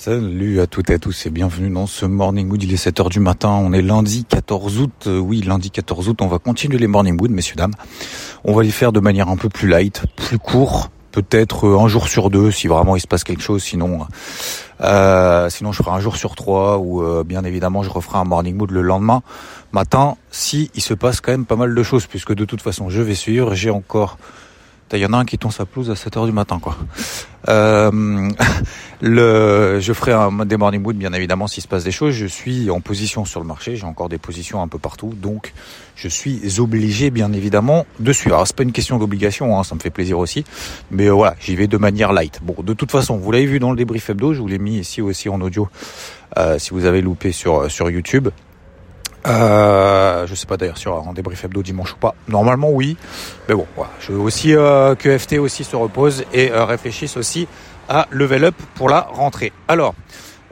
[0.00, 2.62] Salut à toutes et à tous et bienvenue dans ce Morning Mood.
[2.62, 4.92] Il est 7h du matin, on est lundi 14 août.
[5.08, 7.74] Euh, oui, lundi 14 août, on va continuer les Morning Mood, messieurs, dames.
[8.44, 11.88] On va les faire de manière un peu plus light, plus court, peut-être euh, un
[11.88, 13.64] jour sur deux si vraiment il se passe quelque chose.
[13.64, 14.06] Sinon,
[14.82, 18.24] euh, sinon je ferai un jour sur trois ou euh, bien évidemment je referai un
[18.24, 19.22] Morning Mood le lendemain
[19.72, 22.88] matin si il se passe quand même pas mal de choses puisque de toute façon
[22.88, 23.52] je vais suivre.
[23.56, 24.16] J'ai encore
[24.96, 26.76] il y en a un qui tombe sa pelouse à 7h du matin, quoi.
[27.48, 28.30] Euh,
[29.00, 32.14] le, je ferai un des morning mood, bien évidemment, s'il se passe des choses.
[32.14, 35.52] Je suis en position sur le marché, j'ai encore des positions un peu partout, donc
[35.94, 38.36] je suis obligé, bien évidemment, de suivre.
[38.36, 40.44] Alors, c'est pas une question d'obligation, hein, ça me fait plaisir aussi,
[40.90, 42.40] mais euh, voilà, j'y vais de manière light.
[42.42, 44.78] Bon, de toute façon, vous l'avez vu dans le débrief hebdo, je vous l'ai mis
[44.78, 45.68] ici aussi en audio,
[46.36, 48.28] euh, si vous avez loupé sur sur YouTube.
[49.26, 52.14] Euh, je sais pas d'ailleurs sur un débrief hebdo dimanche ou pas.
[52.28, 52.96] Normalement oui,
[53.48, 53.66] mais bon,
[54.00, 57.48] je veux aussi euh, que FT aussi se repose et euh, réfléchisse aussi
[57.88, 59.52] à level up pour la rentrée.
[59.66, 59.94] Alors,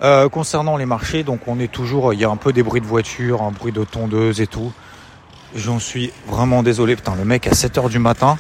[0.02, 2.80] euh, concernant les marchés, donc on est toujours, il y a un peu des bruits
[2.80, 4.72] de voiture, un bruit de tondeuse et tout.
[5.54, 6.96] J'en suis vraiment désolé.
[6.96, 8.36] Putain, le mec à 7h du matin,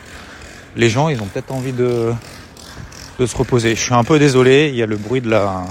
[0.74, 2.12] les gens ils ont peut-être envie de
[3.18, 3.74] de se reposer.
[3.74, 4.68] Je suis un peu désolé.
[4.68, 5.64] Il y a le bruit de la.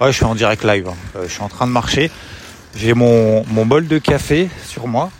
[0.00, 0.88] Ouais, je suis en direct live.
[0.88, 1.20] Hein.
[1.22, 2.10] Je suis en train de marcher.
[2.74, 5.10] J'ai mon, mon bol de café sur moi.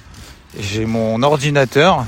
[0.59, 2.05] J'ai mon ordinateur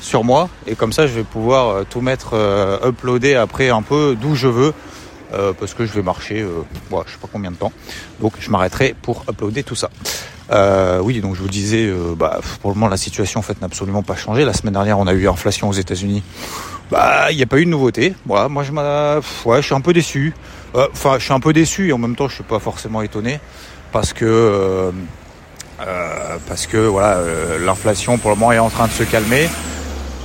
[0.00, 0.48] sur moi.
[0.66, 4.34] Et comme ça, je vais pouvoir euh, tout mettre euh, uploader après un peu d'où
[4.34, 4.74] je veux.
[5.32, 7.72] Euh, parce que je vais marcher, euh, ouais, je sais pas combien de temps.
[8.20, 9.88] Donc je m'arrêterai pour uploader tout ça.
[10.50, 13.58] Euh, oui, donc je vous disais, euh, bah, pour le moment la situation en fait
[13.62, 14.44] n'a absolument pas changé.
[14.44, 16.22] La semaine dernière, on a eu inflation aux États-Unis.
[16.90, 18.14] Bah, il n'y a pas eu de nouveauté.
[18.26, 20.34] Voilà, moi je ouais, je suis un peu déçu.
[20.74, 23.40] Enfin, je suis un peu déçu et en même temps, je suis pas forcément étonné
[23.92, 24.90] parce que euh,
[25.80, 29.48] euh, parce que voilà, euh, l'inflation pour le moment est en train de se calmer.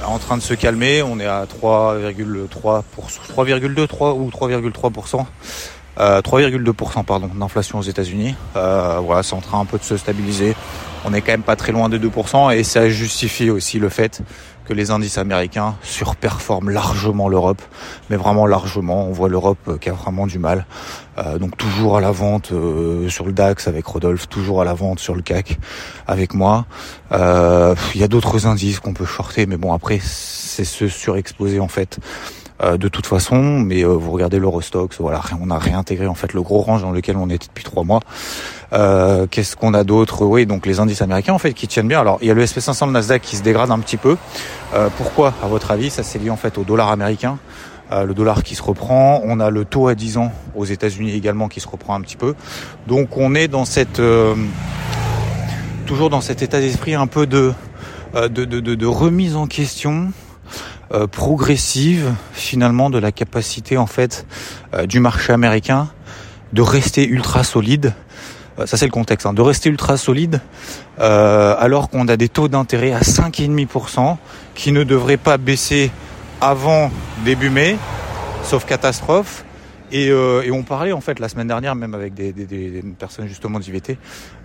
[0.05, 5.25] En train de se calmer, on est à 3,3 3,2 3 ou 3,3
[5.99, 8.35] euh, 3,2% pardon d'inflation aux États-Unis.
[8.53, 10.55] Voilà, c'est en train un peu de se stabiliser.
[11.05, 14.21] On est quand même pas très loin de 2% et ça justifie aussi le fait
[14.67, 17.61] que les indices américains surperforment largement l'Europe,
[18.09, 19.07] mais vraiment largement.
[19.07, 20.65] On voit l'Europe euh, qui a vraiment du mal.
[21.17, 24.73] Euh, donc toujours à la vente euh, sur le DAX avec Rodolphe, toujours à la
[24.73, 25.57] vente sur le CAC
[26.05, 26.65] avec moi.
[27.11, 31.69] Il y a d'autres indices qu'on peut shorter, mais bon après c'est se surexposer en
[31.69, 31.99] fait
[32.59, 36.59] de toute façon, mais vous regardez l'Eurostox, voilà, on a réintégré en fait le gros
[36.59, 38.01] range dans lequel on était depuis trois mois.
[38.73, 41.99] Euh, Qu'est-ce qu'on a d'autre Oui, donc les indices américains en fait qui tiennent bien.
[41.99, 44.17] Alors il y a le SP500, le Nasdaq qui se dégrade un petit peu.
[44.73, 47.37] Euh, pourquoi, à votre avis Ça c'est lié en fait au dollar américain.
[47.91, 51.13] Euh, le dollar qui se reprend, on a le taux à 10 ans aux États-Unis
[51.13, 52.35] également qui se reprend un petit peu.
[52.87, 54.35] Donc on est dans cette euh,
[55.85, 57.53] toujours dans cet état d'esprit un peu de
[58.13, 60.11] de, de, de, de remise en question
[60.93, 64.25] euh, progressive finalement de la capacité en fait
[64.73, 65.89] euh, du marché américain
[66.53, 67.93] de rester ultra solide.
[68.59, 70.41] Euh, ça c'est le contexte, hein, de rester ultra solide
[70.99, 74.17] euh, alors qu'on a des taux d'intérêt à 5,5%
[74.55, 75.91] qui ne devraient pas baisser
[76.41, 76.91] avant
[77.25, 77.77] début mai,
[78.43, 79.43] sauf catastrophe.
[79.91, 82.83] Et, euh, et, on parlait en fait la semaine dernière, même avec des, des, des
[82.99, 83.97] personnes justement d'IVT,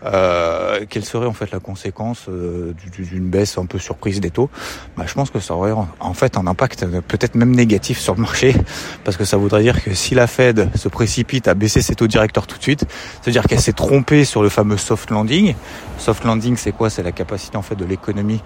[0.04, 4.50] euh, quelle serait en fait la conséquence euh, d'une baisse un peu surprise des taux.
[4.96, 8.20] Bah, je pense que ça aurait en fait un impact peut-être même négatif sur le
[8.20, 8.54] marché,
[9.02, 12.06] parce que ça voudrait dire que si la Fed se précipite à baisser ses taux
[12.06, 12.84] directeurs tout de suite,
[13.20, 15.54] c'est-à-dire qu'elle s'est trompée sur le fameux soft landing.
[15.98, 16.88] Soft landing, c'est quoi?
[16.88, 18.42] C'est la capacité en fait de l'économie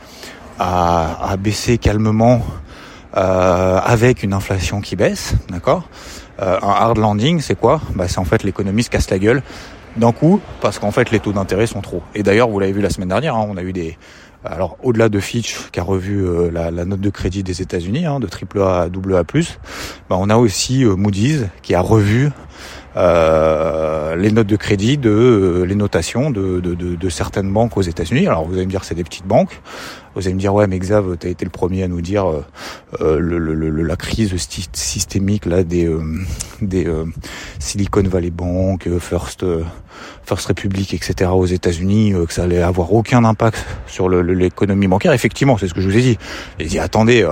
[0.58, 2.42] à, à baisser calmement
[3.16, 5.88] euh, avec une inflation qui baisse, d'accord
[6.40, 9.42] euh, Un hard landing, c'est quoi bah, C'est en fait l'économie se casse la gueule
[9.96, 12.02] d'un coup parce qu'en fait les taux d'intérêt sont trop.
[12.14, 13.96] Et d'ailleurs, vous l'avez vu la semaine dernière, hein, on a eu des
[14.44, 18.06] alors au-delà de Fitch qui a revu euh, la, la, note de crédit des États-Unis
[18.06, 21.80] hein, de triple A à double A+, bah, on a aussi euh, Moody's qui a
[21.80, 22.30] revu
[22.96, 27.76] euh, les notes de crédit de euh, les notations de, de, de, de certaines banques
[27.76, 28.26] aux États-Unis.
[28.26, 29.60] Alors vous allez me dire c'est des petites banques.
[30.14, 32.44] Vous allez me dire ouais mais Xav t'as été le premier à nous dire euh,
[33.02, 34.34] euh le, le, le, la crise
[34.72, 35.90] systémique là des
[36.62, 36.90] des
[37.58, 39.44] Silicon Valley Bank, First
[40.24, 45.12] First Republic etc aux États-Unis que ça allait avoir aucun impact sur l'économie bancaire.
[45.12, 46.18] Effectivement c'est ce que je vous ai dit.
[46.58, 47.28] J'ai dit attendez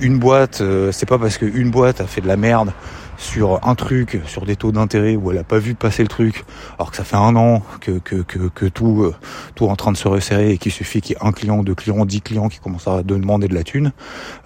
[0.00, 0.62] une boîte
[0.92, 2.72] c'est pas parce qu'une boîte a fait de la merde
[3.18, 6.44] sur un truc, sur des taux d'intérêt où elle a pas vu passer le truc,
[6.78, 9.14] alors que ça fait un an que, que, que, tout, euh,
[9.54, 11.62] tout est en train de se resserrer et qu'il suffit qu'il y ait un client,
[11.62, 13.92] deux clients, dix clients qui commencent à demander de la thune,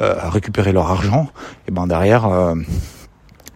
[0.01, 1.29] euh, à récupérer leur argent,
[1.69, 2.55] et ben derrière, euh,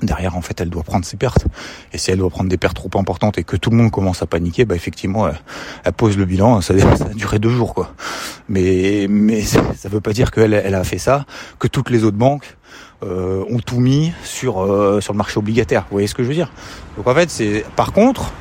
[0.03, 1.47] derrière en fait elle doit prendre ses pertes.
[1.93, 4.23] Et si elle doit prendre des pertes trop importantes et que tout le monde commence
[4.23, 7.95] à paniquer bah effectivement elle, pose le bilan ça, ça, a duré deux jours quoi.
[8.49, 11.25] Mais mais ça, veut pas dire qu'elle elle a fait ça
[11.59, 12.57] que toutes les autres banques
[13.05, 16.29] euh, ont tout mis sur euh, sur le marché obligataire vous voyez ce que je
[16.29, 16.51] veux dire?
[16.97, 18.33] Donc en fait c'est par contre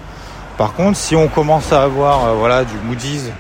[0.58, 3.32] par contre si on commence à avoir euh, voilà du Moody's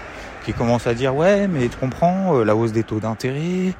[0.45, 3.73] qui commence à dire ouais mais tu comprends la hausse des taux d'intérêt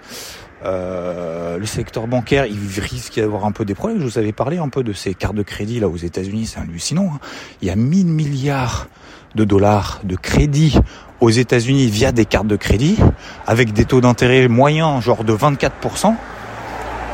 [0.66, 4.00] euh, le secteur bancaire, il risque d'y avoir un peu des problèmes.
[4.00, 6.60] Je vous avais parlé un peu de ces cartes de crédit là aux États-Unis, c'est
[6.60, 7.12] hallucinant.
[7.16, 7.20] Hein.
[7.62, 8.88] Il y a 1000 milliards
[9.36, 10.78] de dollars de crédit
[11.20, 12.98] aux États-Unis via des cartes de crédit,
[13.48, 16.16] avec des taux d'intérêt moyens, genre de 24%.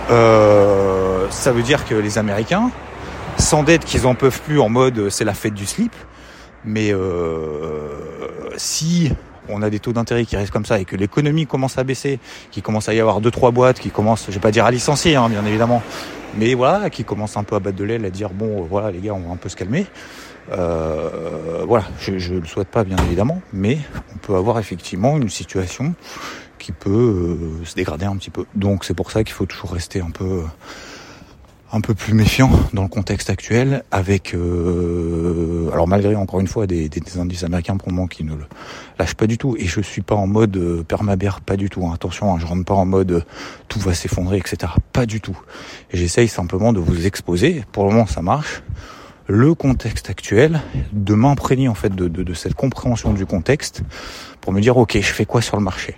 [0.09, 2.71] Euh, ça veut dire que les Américains
[3.37, 5.93] s'endettent qu'ils en peuvent plus en mode c'est la fête du slip.
[6.65, 7.89] Mais euh,
[8.57, 9.11] si
[9.47, 12.19] on a des taux d'intérêt qui restent comme ça et que l'économie commence à baisser,
[12.51, 14.71] qu'il commence à y avoir deux trois boîtes qui commencent, je vais pas dire à
[14.71, 15.81] licencier, hein, bien évidemment,
[16.37, 18.99] mais voilà, qui commencent un peu à battre de l'aile, à dire bon, voilà les
[18.99, 19.85] gars, on va un peu se calmer.
[20.51, 23.77] Euh, voilà, je, ne le souhaite pas bien évidemment, mais
[24.13, 25.93] on peut avoir effectivement une situation
[26.59, 28.45] qui peut euh, se dégrader un petit peu.
[28.55, 30.43] Donc c'est pour ça qu'il faut toujours rester un peu
[31.71, 36.65] un peu plus méfiant dans le contexte actuel, avec euh, alors malgré encore une fois
[36.65, 38.45] des, indices américains pour moi qui ne le
[38.97, 39.55] lâchent pas du tout.
[39.57, 41.85] Et je suis pas en mode euh, permabère, pas du tout.
[41.85, 41.91] Hein.
[41.93, 43.21] Attention, hein, je rentre pas en mode euh,
[43.67, 44.73] tout va s'effondrer, etc.
[44.93, 45.37] Pas du tout.
[45.93, 47.63] J'essaye simplement de vous exposer.
[47.71, 48.63] Pour le moment, ça marche
[49.29, 50.59] le contexte actuel,
[50.91, 53.83] de m'imprégner en fait de, de, cette compréhension du contexte
[54.41, 55.95] pour me dire ok je fais quoi sur le marché?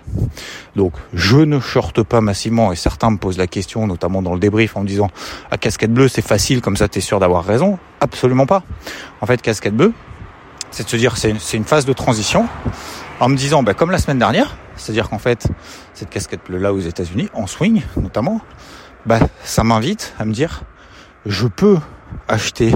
[0.76, 4.38] Donc je ne shorte pas massivement et certains me posent la question notamment dans le
[4.38, 7.20] débrief en me disant à ah, casquette bleue c'est facile comme ça tu es sûr
[7.20, 7.78] d'avoir raison.
[8.00, 8.64] Absolument pas.
[9.22, 9.94] En fait casquette bleue
[10.70, 12.46] c'est de se dire c'est une, une, phase de transition
[13.18, 15.48] en me disant bah, comme la semaine dernière, c'est-à-dire qu'en fait
[15.94, 18.42] cette casquette bleue là aux États-Unis en swing notamment,
[19.06, 20.64] bah, ça m'invite à me dire
[21.24, 21.78] je peux
[22.28, 22.74] acheter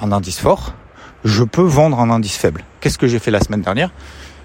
[0.00, 0.74] un indice fort,
[1.24, 2.64] je peux vendre un indice faible.
[2.80, 3.90] Qu'est-ce que j'ai fait la semaine dernière?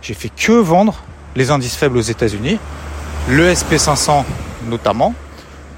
[0.01, 1.03] J'ai fait que vendre
[1.35, 2.59] les indices faibles aux États-Unis,
[3.29, 4.23] le SP500
[4.69, 5.13] notamment,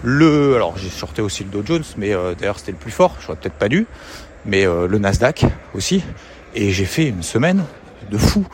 [0.04, 3.16] le alors j'ai sorti aussi le Dow Jones, mais euh, d'ailleurs c'était le plus fort,
[3.19, 3.88] j'aurais peut-être pas dû,
[4.45, 6.04] mais euh, le Nasdaq aussi,
[6.54, 7.63] et j'ai fait une semaine
[8.12, 8.45] de fou.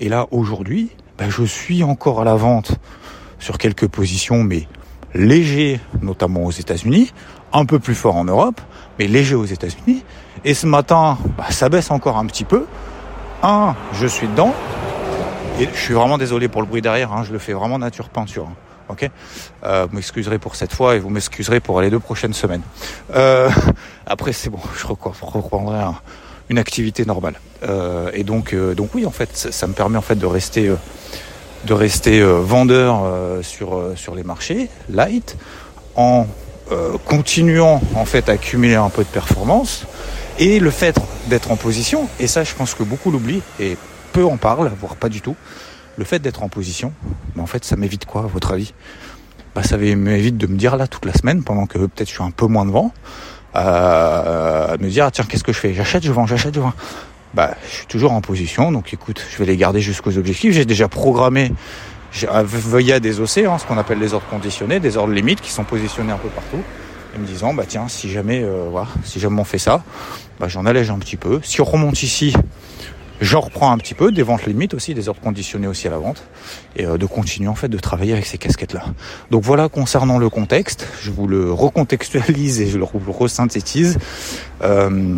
[0.00, 2.72] Et là aujourd'hui, ben, je suis encore à la vente
[3.38, 4.68] sur quelques positions, mais
[5.14, 7.12] léger, notamment aux États-Unis,
[7.52, 8.60] un peu plus fort en Europe,
[8.98, 10.04] mais léger aux États-Unis.
[10.44, 12.66] Et ce matin, bah, ça baisse encore un petit peu.
[13.42, 14.54] Un, je suis dedans.
[15.60, 18.08] Et je suis vraiment désolé pour le bruit derrière, hein, je le fais vraiment nature
[18.10, 18.46] peinture.
[18.48, 18.54] Hein,
[18.90, 19.10] ok?
[19.64, 22.62] Euh, Vous m'excuserez pour cette fois et vous m'excuserez pour les deux prochaines semaines.
[23.14, 23.50] Euh,
[24.06, 25.80] après, c'est bon, je reprendrai
[26.48, 27.40] une activité normale.
[27.64, 30.72] Euh, et donc, donc oui, en fait, ça, ça, me permet en fait de rester,
[31.64, 33.02] de rester vendeur
[33.42, 35.36] sur sur les marchés light
[35.96, 36.26] en
[37.04, 39.86] continuant en fait à accumuler un peu de performance
[40.38, 40.98] et le fait
[41.28, 43.76] d'être en position, et ça je pense que beaucoup l'oublient, et
[44.12, 45.36] peu en parlent, voire pas du tout,
[45.96, 46.92] le fait d'être en position,
[47.34, 48.72] bah, en fait ça m'évite quoi à votre avis?
[49.54, 52.22] Bah, Ça m'évite de me dire là toute la semaine, pendant que peut-être je suis
[52.22, 52.92] un peu moins devant,
[53.56, 55.74] euh, me dire ah, tiens qu'est-ce que je fais?
[55.74, 56.74] J'achète, je vends, j'achète, je vends.
[57.34, 60.54] Bah, je suis toujours en position, donc écoute, je vais les garder jusqu'aux objectifs.
[60.54, 61.52] J'ai déjà programmé
[62.12, 65.64] via des OC, hein, ce qu'on appelle les ordres conditionnés, des ordres limites qui sont
[65.64, 66.62] positionnés un peu partout
[67.18, 69.82] me disant bah tiens si jamais euh, voilà, si jamais on fait ça,
[70.40, 71.40] bah, j'en allège un petit peu.
[71.42, 72.34] Si on remonte ici,
[73.20, 75.98] j'en reprends un petit peu, des ventes limites aussi, des ordres conditionnés aussi à la
[75.98, 76.22] vente,
[76.76, 78.84] et euh, de continuer en fait de travailler avec ces casquettes-là.
[79.30, 83.98] Donc voilà concernant le contexte, je vous le recontextualise et je le resynthétise.
[84.62, 85.16] Euh,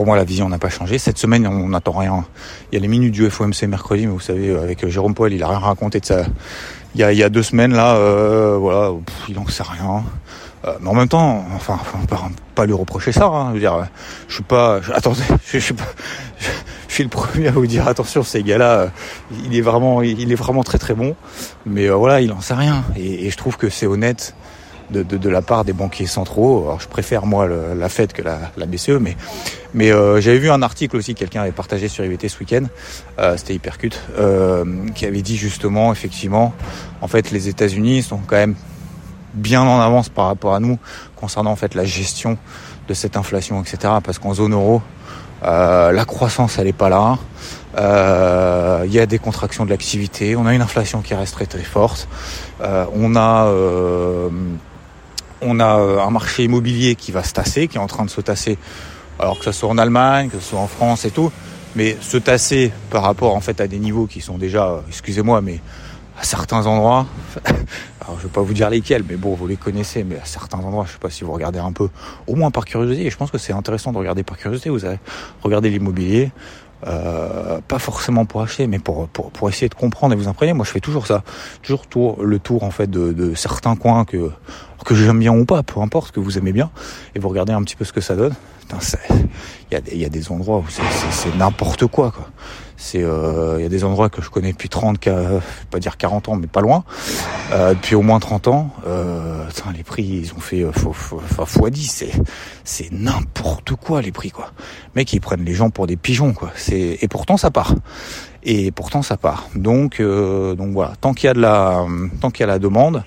[0.00, 0.96] pour moi, la vision n'a pas changé.
[0.96, 2.24] Cette semaine, on n'attend rien.
[2.72, 5.42] Il y a les minutes du FOMC mercredi, mais vous savez, avec Jérôme Paul, il
[5.42, 6.24] a rien raconté de ça.
[6.94, 8.92] Il y a, deux semaines là, euh, voilà,
[9.28, 10.02] il n'en sait rien.
[10.64, 12.16] Euh, mais en même temps, enfin, on peut
[12.54, 13.26] pas lui reprocher ça.
[13.26, 13.52] Hein.
[13.52, 13.86] Je dire,
[14.26, 14.80] je suis pas.
[14.94, 15.20] attendez,
[15.52, 18.88] je, suis le premier à vous dire attention, ces gars-là, euh,
[19.44, 21.14] il est vraiment, il est vraiment très très bon.
[21.66, 22.84] Mais euh, voilà, il en sait rien.
[22.96, 24.34] Et je trouve que c'est honnête
[24.90, 26.64] de, la part des banquiers centraux.
[26.64, 29.16] Alors, je préfère moi la Fed que la, BCE, mais
[29.72, 32.64] mais euh, j'avais vu un article aussi, quelqu'un avait partagé sur IVT ce week-end,
[33.18, 36.52] euh, c'était hypercute, euh, qui avait dit justement, effectivement,
[37.00, 38.56] en fait, les États-Unis sont quand même
[39.34, 40.78] bien en avance par rapport à nous
[41.14, 42.36] concernant en fait la gestion
[42.88, 43.94] de cette inflation, etc.
[44.02, 44.82] Parce qu'en zone euro,
[45.44, 47.18] euh, la croissance elle est pas là.
[48.84, 51.62] Il y a des contractions de l'activité, on a une inflation qui reste très très
[51.62, 52.08] forte,
[52.60, 53.48] on a
[55.42, 58.20] on a un marché immobilier qui va se tasser, qui est en train de se
[58.20, 58.58] tasser,
[59.18, 61.30] alors que ce soit en Allemagne, que ce soit en France et tout,
[61.76, 65.60] mais se tasser par rapport en fait à des niveaux qui sont déjà, excusez-moi, mais
[66.18, 67.06] à certains endroits,
[68.00, 70.58] alors je vais pas vous dire lesquels, mais bon, vous les connaissez, mais à certains
[70.58, 71.88] endroits, je sais pas si vous regardez un peu,
[72.26, 74.84] au moins par curiosité, et je pense que c'est intéressant de regarder par curiosité, vous
[74.84, 74.98] avez
[75.42, 76.30] regardé l'immobilier,
[76.86, 80.52] euh, pas forcément pour acheter, mais pour, pour, pour essayer de comprendre et vous imprégner.
[80.52, 81.22] Moi, je fais toujours ça,
[81.62, 84.30] toujours tour, le tour en fait de, de certains coins que
[84.84, 86.70] que j'aime bien ou pas, peu importe, que vous aimez bien,
[87.14, 88.34] et vous regardez un petit peu ce que ça donne.
[89.70, 92.28] Il y, a des, y a des endroits où c'est n'importe quoi, quoi.
[92.96, 95.96] Euh, il y a des endroits que je connais depuis 30, je vais pas dire
[95.96, 96.84] 40 ans, mais pas loin,
[97.52, 98.70] euh, depuis au moins 30 ans.
[98.86, 99.44] Euh,
[99.76, 102.04] les prix, ils ont fait fois 10.
[102.64, 104.52] C'est, n'importe quoi les prix, quoi.
[104.94, 106.50] Mec, ils prennent les gens pour des pigeons, quoi.
[106.72, 107.74] Et pourtant ça part.
[108.42, 109.48] Et pourtant ça part.
[109.54, 110.92] Donc, euh, donc voilà.
[111.00, 111.84] Tant qu'il y a de la,
[112.20, 113.04] tant qu'il y a la demande,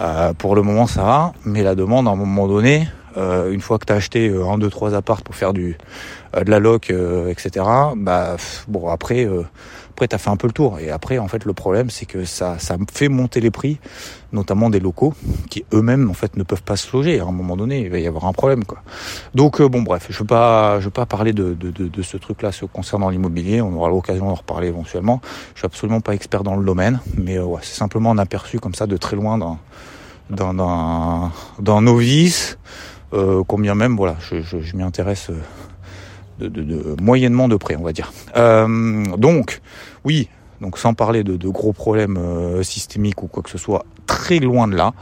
[0.00, 3.60] euh, pour le moment ça va, mais la demande à un moment donné, euh, une
[3.60, 5.76] fois que tu as acheté euh, un, deux, trois apparts pour faire du
[6.34, 6.92] de la loc,
[7.30, 7.64] etc.
[7.96, 8.36] Bah
[8.68, 9.26] bon après
[9.88, 12.26] après t'as fait un peu le tour et après en fait le problème c'est que
[12.26, 13.78] ça ça fait monter les prix,
[14.34, 15.14] notamment des locaux
[15.48, 17.20] qui eux-mêmes en fait ne peuvent pas se loger.
[17.20, 18.82] À un moment donné il va y avoir un problème quoi.
[19.34, 22.18] Donc bon bref je veux pas je veux pas parler de de, de, de ce
[22.18, 23.62] truc là ce concernant l'immobilier.
[23.62, 25.22] On aura l'occasion d'en reparler éventuellement.
[25.54, 28.74] Je suis absolument pas expert dans le domaine, mais ouais c'est simplement un aperçu comme
[28.74, 29.58] ça de très loin dans
[30.30, 31.30] dans, dans,
[31.60, 32.95] dans novice, euh,
[33.46, 38.12] combien même, voilà, je, m'y intéresse euh, de, moyennement de près, on va dire.
[38.36, 39.60] Euh, donc,
[40.04, 40.28] oui,
[40.60, 44.38] donc sans parler de, de gros problèmes euh, systémiques ou quoi que ce soit, très
[44.38, 44.92] loin de là.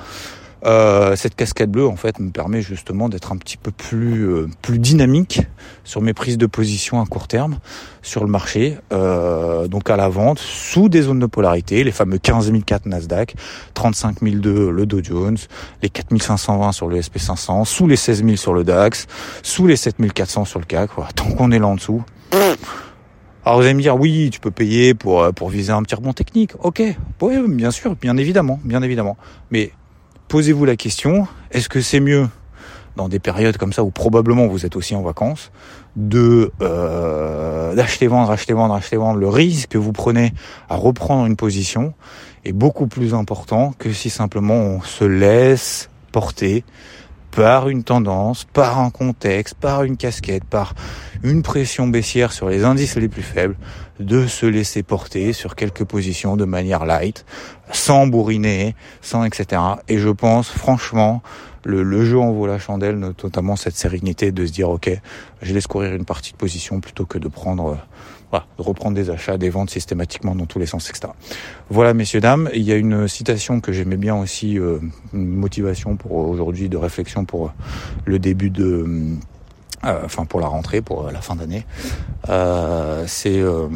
[0.67, 4.49] Euh, cette casquette bleue en fait me permet justement d'être un petit peu plus euh,
[4.63, 5.43] plus dynamique
[5.85, 7.59] sur mes prises de position à court terme
[8.01, 12.17] sur le marché, euh, donc à la vente sous des zones de polarité, les fameux
[12.17, 13.35] 15 004 Nasdaq,
[13.75, 15.37] 35 002 le Dow Jones,
[15.83, 19.07] les 4520 sur le SP500, sous les 16 000 sur le DAX,
[19.43, 20.91] sous les 7400 sur le CAC.
[20.97, 22.03] Voilà, tant qu'on est là en dessous.
[23.45, 26.15] Alors vous allez me dire oui, tu peux payer pour pour viser un petit rebond
[26.15, 26.53] technique.
[26.61, 26.83] Ok,
[27.21, 29.19] oui, bien sûr, bien évidemment, bien évidemment.
[29.51, 29.73] Mais
[30.35, 32.29] posez-vous la question, est-ce que c'est mieux
[32.97, 35.53] dans des périodes comme ça où probablement vous êtes aussi en vacances,
[36.13, 40.35] euh, d'acheter vendre, acheter vendre, acheter vendre, le risque que vous prenez
[40.69, 41.95] à reprendre une position
[42.45, 46.65] est beaucoup plus important que si simplement on se laisse porter
[47.35, 50.75] par une tendance, par un contexte, par une casquette, par
[51.23, 53.57] une pression baissière sur les indices les plus faibles,
[53.99, 57.25] de se laisser porter sur quelques positions de manière light,
[57.73, 59.61] sans bourriner, sans etc.
[59.89, 61.23] Et je pense franchement,
[61.65, 64.91] le, le jeu en vaut la chandelle, notamment cette sérénité de se dire ok,
[65.43, 67.79] je laisse courir une partie de position plutôt que de prendre
[68.31, 71.13] voilà, de reprendre des achats, des ventes systématiquement dans tous les sens, etc.
[71.71, 72.51] Voilà, messieurs, dames.
[72.53, 74.79] Il y a une citation que j'aimais bien aussi, euh,
[75.13, 77.53] une motivation pour aujourd'hui, de réflexion pour
[78.05, 78.87] le début de...
[79.85, 81.67] Euh, enfin pour la rentrée, pour la fin d'année,
[82.31, 83.69] euh, c'est, euh,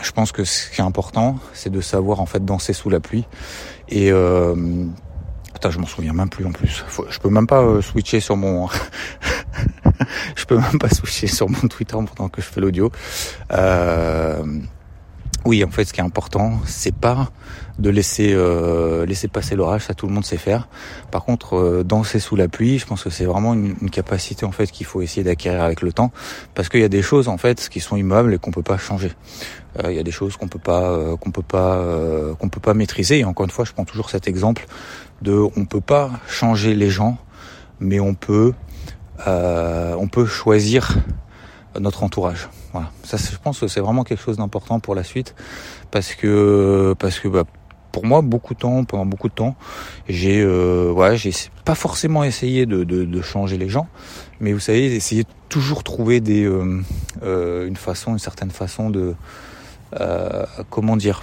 [0.00, 3.00] je pense que ce qui est important, c'est de savoir en fait danser sous la
[3.00, 3.26] pluie.
[3.88, 4.54] Et euh,
[5.56, 6.84] Putain, je m'en souviens même plus en plus.
[7.08, 8.68] Je peux même pas euh, switcher sur mon.
[10.36, 12.92] je peux même pas switcher sur mon Twitter pendant que je fais l'audio.
[13.52, 14.44] Euh...
[15.46, 17.30] Oui, en fait, ce qui est important, c'est pas
[17.78, 20.66] de laisser euh, laisser passer l'orage, ça tout le monde sait faire.
[21.12, 24.50] Par contre, euh, danser sous la pluie, je pense que c'est vraiment une, capacité en
[24.50, 26.10] fait qu'il faut essayer d'acquérir avec le temps,
[26.56, 28.76] parce qu'il y a des choses en fait qui sont immuables et qu'on peut pas
[28.76, 29.12] changer.
[29.78, 31.80] Euh, il y a des choses qu'on peut pas qu'on peut pas
[32.40, 33.20] qu'on peut pas maîtriser.
[33.20, 34.66] Et encore une fois, je prends toujours cet exemple
[35.22, 37.18] de on peut pas changer les gens,
[37.78, 38.52] mais on peut
[39.24, 40.96] on peut choisir
[41.78, 42.48] notre entourage.
[43.02, 45.34] Ça, je pense que c'est vraiment quelque chose d'important pour la suite,
[45.90, 47.44] parce que parce que bah,
[47.92, 49.56] pour moi, beaucoup de temps, pendant beaucoup de temps,
[50.08, 51.32] j'ai euh, j'ai
[51.64, 53.88] pas forcément essayé de, changer les gens,
[54.40, 56.82] mais vous savez, essayer de toujours trouver des euh,
[57.22, 59.14] euh, une façon, une certaine façon de
[60.68, 61.22] comment dire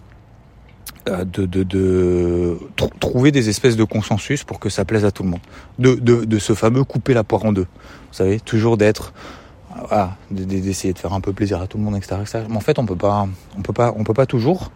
[1.10, 5.12] euh, de, de, de tr trouver des espèces de consensus pour que ça plaise à
[5.12, 5.41] tout le monde.
[5.77, 7.67] De, de, de ce fameux couper la poire en deux.
[8.07, 9.12] Vous savez, toujours d'être
[9.87, 12.15] voilà, d'essayer de faire un peu plaisir à tout le monde, etc.
[12.21, 12.43] etc.
[12.49, 14.71] Mais en fait, on peut pas, on peut pas, on peut pas toujours.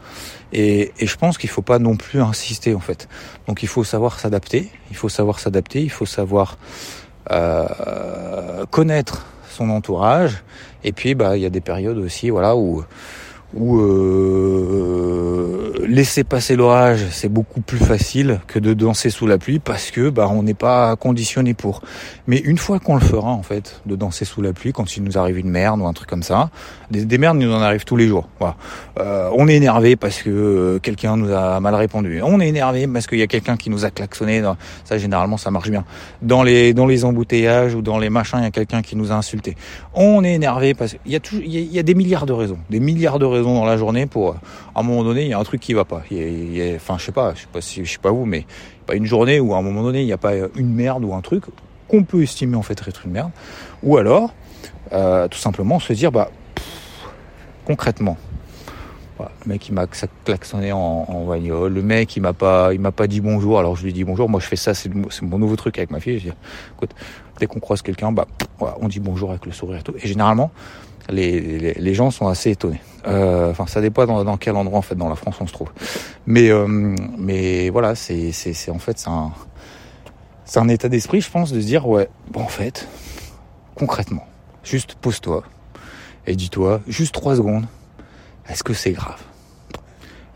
[0.54, 3.08] Et, et je pense qu'il faut pas non plus insister en fait.
[3.48, 4.70] Donc il faut savoir s'adapter.
[4.90, 5.82] Il faut savoir s'adapter.
[5.82, 6.58] Il faut savoir
[7.32, 10.44] euh, connaître son entourage.
[10.84, 12.84] Et puis, bah, il y a des périodes aussi, voilà, où
[13.58, 15.48] où euh,
[15.88, 20.10] laisser passer l'orage c'est beaucoup plus facile que de danser sous la pluie parce que
[20.10, 21.82] bah on n'est pas conditionné pour.
[22.28, 25.04] Mais une fois qu'on le fera en fait, de danser sous la pluie quand il
[25.04, 26.50] nous arrive une merde ou un truc comme ça,
[26.92, 28.28] des, des merdes nous en arrivent tous les jours.
[29.00, 32.22] Euh, on est énervé parce que euh, quelqu'un nous a mal répondu.
[32.22, 34.44] On est énervé parce qu'il y a quelqu'un qui nous a klaxonné.
[34.86, 35.86] Ça généralement ça marche bien.
[36.22, 39.12] Dans les dans les embouteillages ou dans les machins, il y a quelqu'un qui nous
[39.12, 39.56] a insulté.
[39.94, 42.80] On est énervé parce qu'il y, a, il y a des milliards de raisons, des
[42.80, 44.36] milliards de raisons dans la journée pour,
[44.76, 45.98] à un moment donné, il y a un truc qui va pas.
[45.98, 48.46] enfin, je sais pas, je sais pas si, je sais pas vous, mais
[48.86, 51.14] pas une journée où à un moment donné, il n'y a pas une merde ou
[51.14, 51.44] un truc
[51.88, 53.32] qu'on peut estimer en fait être une merde.
[53.84, 54.34] Ou alors,
[54.94, 56.30] euh, tout simplement se dire, bah,
[57.66, 58.18] concrètement,
[59.20, 59.88] le mec il m'a
[60.26, 63.76] klaxonné en, en bagnole, le mec il m'a pas il m'a pas dit bonjour, alors
[63.76, 66.20] je lui dis bonjour, moi je fais ça, c'est mon nouveau truc avec ma fille,
[66.20, 66.36] je dis
[66.76, 66.92] écoute,
[67.40, 68.28] dès qu'on croise quelqu'un, bah
[68.60, 69.94] on dit bonjour avec le sourire et tout.
[70.02, 70.52] Et généralement
[71.10, 72.82] les, les, gens sont assez étonnés.
[73.08, 75.54] Euh, enfin, ça dépend dans, dans, quel endroit en fait dans la France on se
[75.54, 75.70] trouve.
[76.26, 76.68] Mais euh,
[77.18, 79.32] mais voilà, c'est c'est en fait c'est un
[80.46, 82.88] c'est un état d'esprit, je pense, de se dire ouais, bon en fait,
[83.76, 84.26] concrètement,
[84.64, 85.44] juste pose-toi
[86.26, 87.66] et dis-toi juste trois secondes
[88.50, 89.22] est-ce que c'est grave?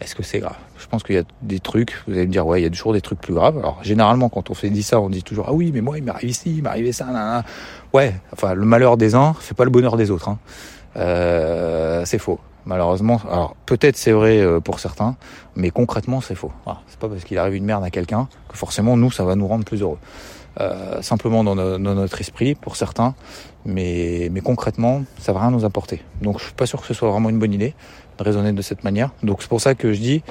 [0.01, 0.57] Est-ce que c'est grave?
[0.77, 2.69] Je pense qu'il y a des trucs, vous allez me dire, ouais, il y a
[2.69, 3.57] toujours des trucs plus graves.
[3.57, 6.03] Alors, généralement, quand on fait dit ça, on dit toujours, ah oui, mais moi, il
[6.03, 7.43] m'arrive ici, il m'arrive ça, nan,
[7.93, 10.27] Ouais, enfin, le malheur des uns fait pas le bonheur des autres.
[10.27, 10.39] Hein.
[10.97, 12.39] Euh, c'est faux.
[12.65, 15.15] Malheureusement, alors peut-être c'est vrai euh, pour certains,
[15.55, 16.51] mais concrètement c'est faux.
[16.87, 19.47] c'est pas parce qu'il arrive une merde à quelqu'un que forcément nous ça va nous
[19.47, 19.97] rendre plus heureux.
[20.59, 23.15] Euh, simplement dans, notre esprit pour certains,
[23.63, 26.01] mais, mais concrètement ça va rien nous apporter.
[26.21, 27.73] Donc je suis pas sûr que ce soit vraiment une bonne idée
[28.17, 29.11] de raisonner de cette manière.
[29.23, 30.23] Donc c'est pour ça que je dis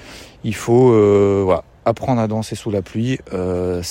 [0.45, 3.19] il faut euh, voilà, apprendre à danser sous la pluie.
[3.33, 3.83] Euh,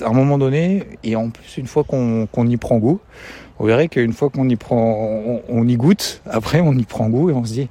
[0.00, 3.00] à un moment donné et en plus une fois qu'on y prend goût
[3.62, 7.30] vous verrez qu'une fois qu'on y prend, on, y goûte, après on y prend goût
[7.30, 7.68] et on se dit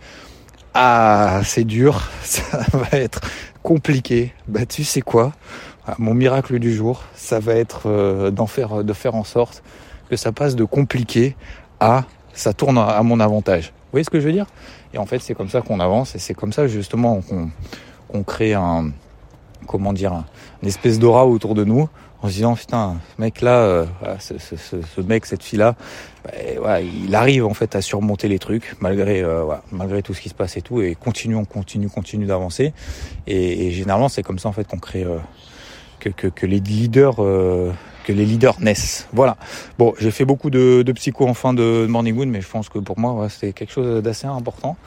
[0.73, 3.19] ah c'est dur, ça va être
[3.61, 4.33] compliqué.
[4.47, 5.33] Bah tu sais quoi?
[5.85, 9.63] Ah, Mon miracle du jour, ça va être euh, d'en faire, de faire en sorte
[10.09, 11.35] que ça passe de compliqué
[11.81, 13.65] à ça tourne à mon avantage.
[13.65, 14.47] Vous voyez ce que je veux dire?
[14.93, 17.19] Et en fait c'est comme ça qu'on avance et c'est comme ça justement
[18.07, 18.91] qu'on crée un
[19.67, 20.23] comment dire
[20.61, 21.89] une espèce d'aura autour de nous
[22.21, 23.85] en se disant putain ce mec là euh,
[24.19, 25.75] ce, ce, ce, mec cette fille là
[26.61, 30.29] bah, il arrive en fait à surmonter les trucs malgré euh, malgré tout ce qui
[30.29, 32.73] se passe et tout et continue on continue continue d'avancer.
[33.27, 35.17] Et, et, généralement c'est comme ça en fait qu'on crée euh,
[35.99, 39.07] que, que, que, les leaders que les leaders naissent.
[39.13, 39.37] Voilà.
[39.77, 42.69] Bon j'ai fait beaucoup de, de psycho en fin de Morning Wood mais je pense
[42.69, 44.77] que pour moi c'est quelque chose d'assez important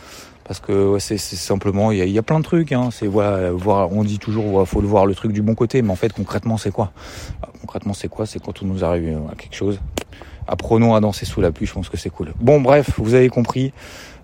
[0.44, 2.90] parce que c'est simplement il y a, y a, plein de trucs hein.
[2.92, 5.82] c'est voilà voir on dit toujours voilà, faut le voir le truc du bon côté.
[5.82, 6.92] Mais en fait concrètement c'est quoi?
[7.40, 8.26] Bah, concrètement c'est quoi?
[8.26, 9.80] C'est quand on nous arrive à quelque chose.
[10.46, 12.32] Apprenons à danser sous la pluie je pense que c'est cool.
[12.40, 13.72] Bon bref vous avez compris.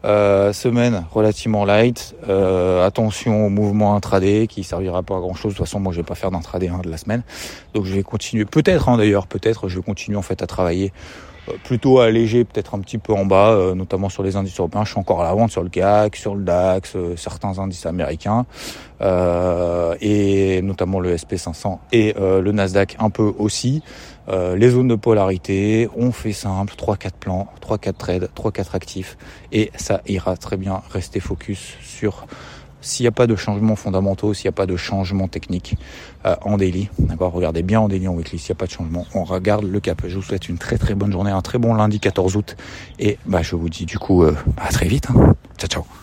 [0.02, 2.14] Euh, semaine relativement light.
[2.26, 5.92] Euh, attention au mouvement intraday qui servira pas à grand chose de toute façon moi
[5.92, 7.22] je vais pas faire d'intraday hein, de la semaine.
[7.74, 8.44] Donc je vais continuer.
[8.46, 11.29] Peut-être hein, d'ailleurs peut-être je vais continuer en fait à travailler euh,
[11.64, 14.84] plutôt allégé, peut-être un petit peu en bas, euh, notamment sur les indices européens.
[14.84, 17.86] Je suis encore à la vente sur le CAC, sur le DAX, euh, certains indices
[17.86, 18.46] américains,
[20.00, 23.82] et notamment le SP500 et le Nasdaq un peu aussi.
[24.28, 29.16] les zones de polarité, on fait simple, 3-4 plans, 3-4 trades, 3-4 actifs,
[29.52, 30.82] et ça ira très bien.
[30.90, 32.26] Rester focus sur
[32.80, 35.76] s'il n'y a pas de changements fondamentaux, s'il n'y a pas de changement technique
[36.26, 38.72] euh, en daily, d'accord, regardez bien en daily, en weekly, s'il n'y a pas de
[38.72, 40.02] changement, on regarde le cap.
[40.06, 42.56] Je vous souhaite une très très bonne journée, un très bon lundi 14 août,
[42.98, 45.08] et bah je vous dis du coup euh, à très vite.
[45.10, 45.34] Hein.
[45.58, 45.99] Ciao ciao.